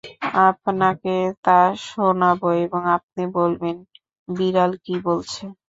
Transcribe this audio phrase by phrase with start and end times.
[0.45, 1.15] আপনাকে
[1.45, 1.57] তা
[1.85, 5.43] শোনাব এবং আপনি বলবেন-বিড়াল কী বলছে।